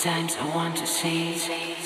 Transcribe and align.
Sometimes 0.00 0.34
I 0.38 0.56
want 0.56 0.76
to 0.78 0.86
see. 0.86 1.79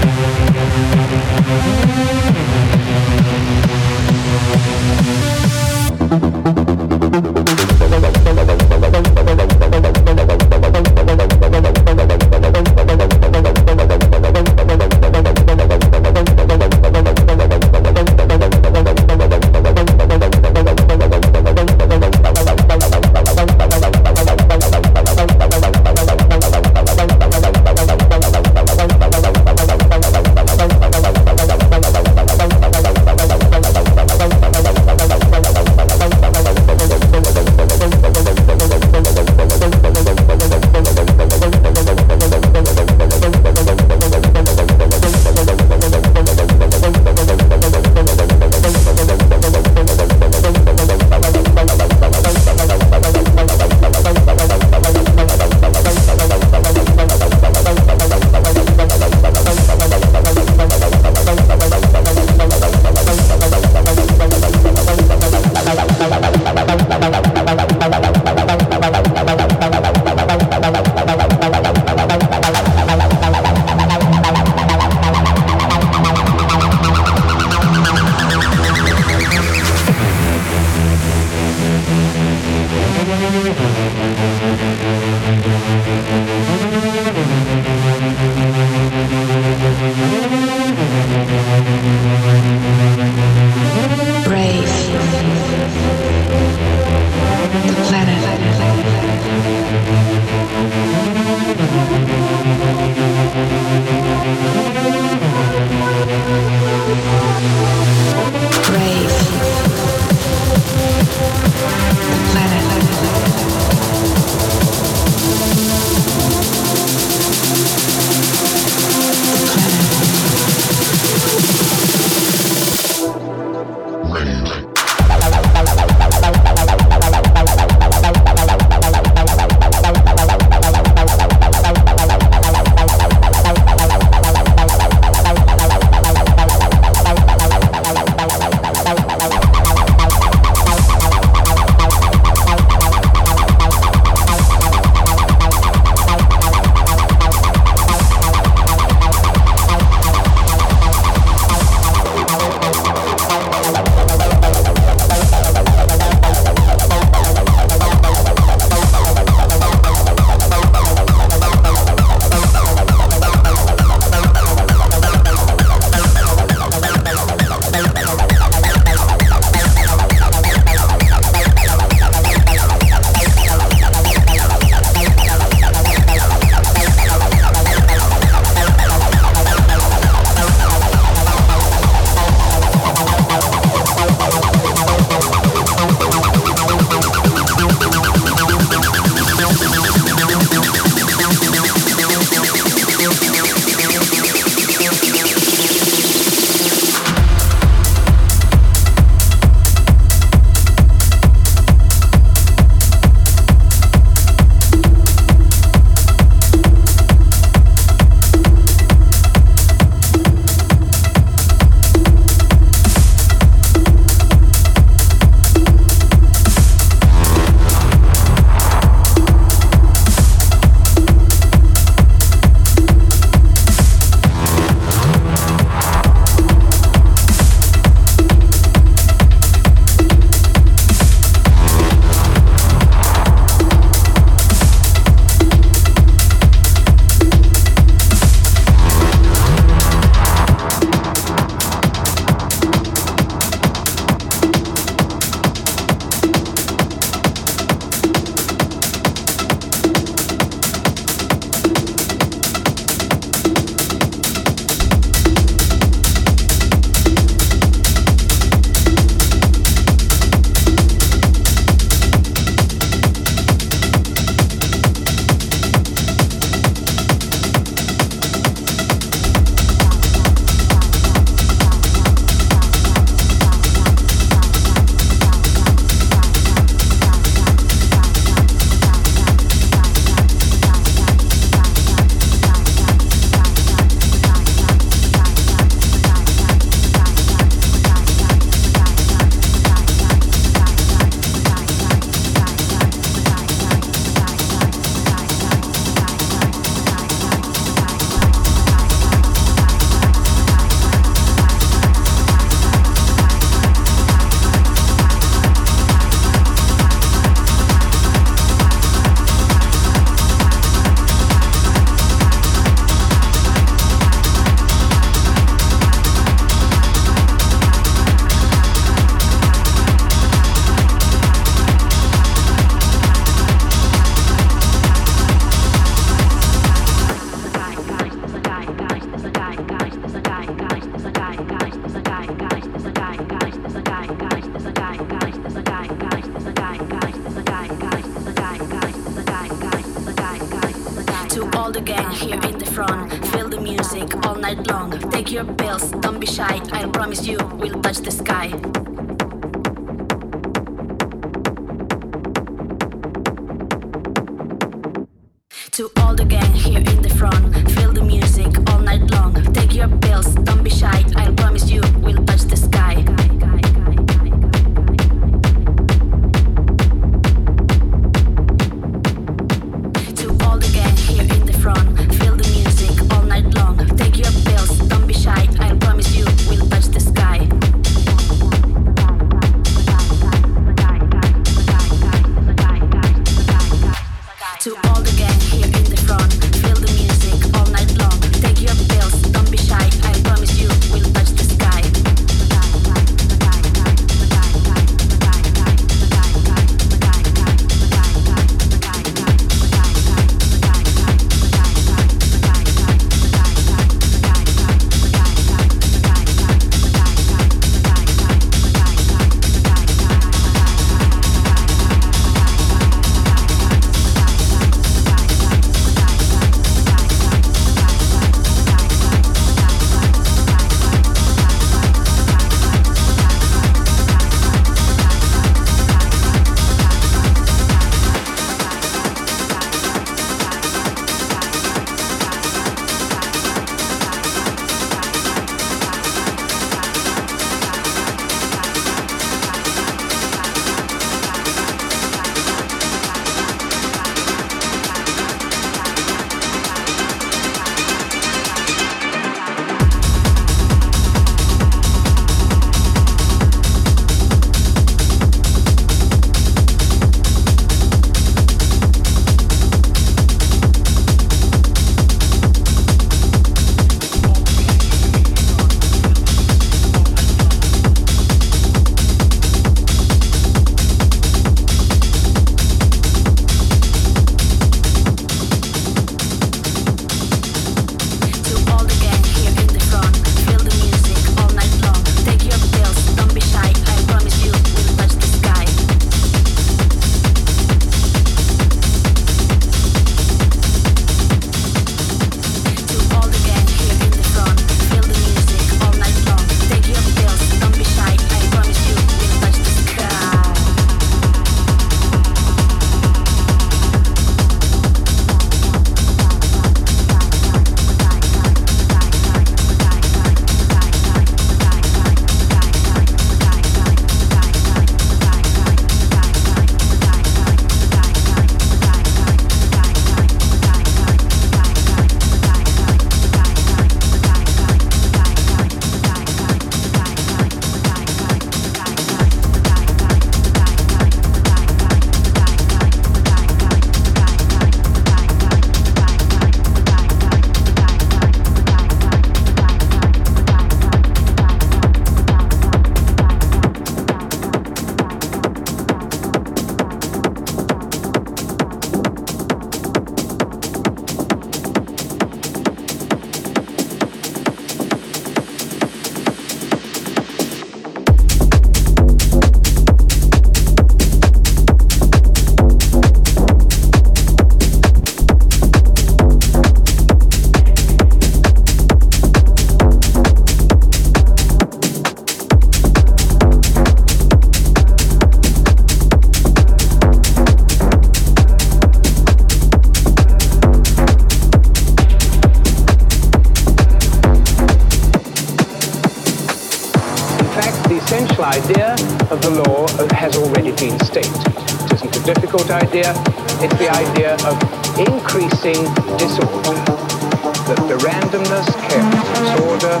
that 597.68 597.84
the 597.84 598.00
randomness, 598.00 598.64
chaos, 598.88 599.28
disorder 599.36 600.00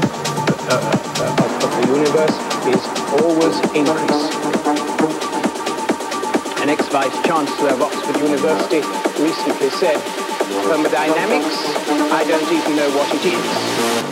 uh, 0.72 0.80
uh, 1.20 1.60
of 1.60 1.70
the 1.76 1.84
universe 1.92 2.36
is 2.64 2.80
always 3.20 3.60
increasing. 3.76 4.40
An 6.62 6.70
ex-vice 6.70 7.12
chancellor 7.26 7.70
of 7.70 7.82
Oxford 7.82 8.16
University 8.24 8.80
recently 9.22 9.68
said, 9.68 10.00
thermodynamics, 10.64 11.60
I 12.10 12.24
don't 12.26 12.50
even 12.50 12.74
know 12.74 12.88
what 12.96 13.14
it 13.14 13.34
is. 13.36 14.07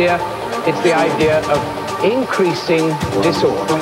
Idea. 0.00 0.18
It's 0.66 0.80
the 0.82 0.94
idea 0.94 1.40
of 1.50 2.04
increasing 2.04 2.88
disorder. 3.22 3.79